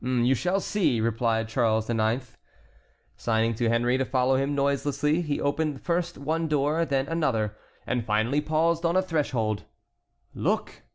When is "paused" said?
8.41-8.83